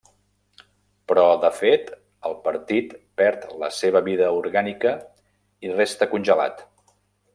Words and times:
Però, 1.11 1.25
de 1.43 1.51
fet, 1.57 1.91
el 2.29 2.33
partit 2.47 2.95
perd 3.23 3.45
la 3.65 3.69
seva 3.81 4.01
vida 4.11 4.33
orgànica 4.39 4.95
i 5.69 5.73
resta 5.77 6.09
congelat. 6.15 6.65